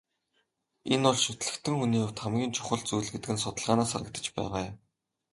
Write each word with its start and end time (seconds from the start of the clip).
Энэ 0.93 1.05
бол 1.07 1.19
шүтлэгтэн 1.25 1.75
хүний 1.77 2.01
хувьд 2.03 2.19
хамгийн 2.21 2.53
чухал 2.55 2.81
зүйл 2.87 3.09
гэдэг 3.13 3.31
нь 3.33 3.41
судалгаанаас 3.43 3.91
харагдаж 3.93 4.25
байгаа 4.37 4.61
юм. 4.69 4.75